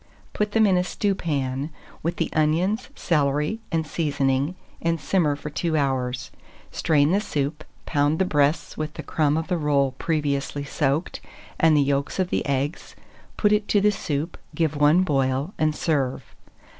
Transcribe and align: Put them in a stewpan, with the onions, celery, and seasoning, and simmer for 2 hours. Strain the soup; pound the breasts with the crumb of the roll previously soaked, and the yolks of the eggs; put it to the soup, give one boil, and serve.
Put 0.33 0.53
them 0.53 0.65
in 0.65 0.77
a 0.77 0.83
stewpan, 0.83 1.69
with 2.01 2.15
the 2.15 2.31
onions, 2.33 2.89
celery, 2.95 3.59
and 3.71 3.85
seasoning, 3.85 4.55
and 4.81 4.99
simmer 4.99 5.35
for 5.35 5.51
2 5.51 5.77
hours. 5.77 6.31
Strain 6.71 7.11
the 7.11 7.21
soup; 7.21 7.63
pound 7.85 8.17
the 8.17 8.25
breasts 8.25 8.75
with 8.75 8.95
the 8.95 9.03
crumb 9.03 9.37
of 9.37 9.47
the 9.47 9.59
roll 9.59 9.91
previously 9.99 10.63
soaked, 10.63 11.21
and 11.59 11.77
the 11.77 11.83
yolks 11.83 12.17
of 12.17 12.31
the 12.31 12.43
eggs; 12.47 12.95
put 13.37 13.51
it 13.51 13.67
to 13.67 13.79
the 13.79 13.91
soup, 13.91 14.39
give 14.55 14.75
one 14.75 15.03
boil, 15.03 15.53
and 15.59 15.75
serve. 15.75 16.23